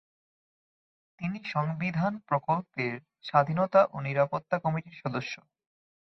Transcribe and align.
তিনি 1.19 1.39
সংবিধান 1.45 2.13
প্রকল্পের 2.27 2.93
স্বাধীনতা 3.23 3.81
ও 3.91 3.97
নিরাপত্তা 4.01 4.55
কমিটির 4.59 4.95
সদস্য। 5.01 5.33